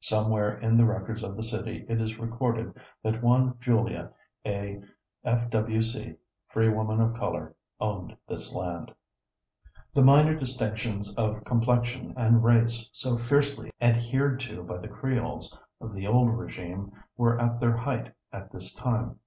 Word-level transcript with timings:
Somewhere 0.00 0.58
in 0.58 0.76
the 0.76 0.84
records 0.84 1.22
of 1.22 1.36
the 1.36 1.44
city 1.44 1.86
it 1.88 2.00
is 2.00 2.18
recorded 2.18 2.74
that 3.04 3.22
one 3.22 3.56
Julia, 3.60 4.10
a 4.44 4.82
F. 5.22 5.48
W. 5.48 5.80
C. 5.80 6.14
(free 6.48 6.68
woman 6.68 7.00
of 7.00 7.14
color), 7.14 7.54
owned 7.80 8.16
this 8.26 8.52
land. 8.52 8.92
The 9.94 10.02
minor 10.02 10.34
distinctions 10.36 11.14
of 11.14 11.44
complexion 11.44 12.14
and 12.16 12.42
race 12.42 12.90
so 12.92 13.16
fiercely 13.16 13.70
adhered 13.80 14.40
to 14.40 14.64
by 14.64 14.78
the 14.78 14.88
Creoles 14.88 15.56
of 15.80 15.94
the 15.94 16.04
old 16.04 16.36
regime 16.36 16.90
were 17.16 17.40
at 17.40 17.60
their 17.60 17.76
height 17.76 18.12
at 18.32 18.50
this 18.50 18.74
time. 18.74 19.20